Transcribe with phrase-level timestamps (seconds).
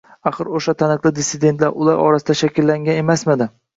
[0.29, 3.49] Axir o‘sha “taniqli dissidentlar”, ular orasida shakllangan emasmidi?